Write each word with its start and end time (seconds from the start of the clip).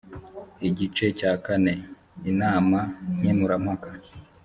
igice 0.67 1.05
cya 1.19 1.31
kane 1.45 1.73
inama 2.31 2.79
nkemurampaka 3.15 3.89